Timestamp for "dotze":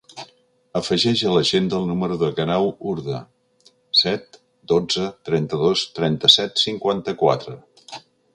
4.73-5.07